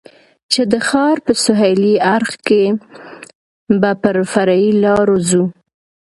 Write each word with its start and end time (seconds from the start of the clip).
چې 0.51 0.61
د 0.71 0.73
ښار 0.87 1.15
په 1.25 1.33
سهېلي 1.43 1.95
اړخ 2.15 2.31
کې 2.47 2.63
به 3.81 3.91
پر 4.03 4.15
فرعي 4.31 4.69
لارو 4.83 5.17
ځو. 5.29 5.43